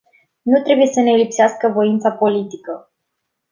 [0.41, 2.91] Nu trebuie să ne lipsească voința politică.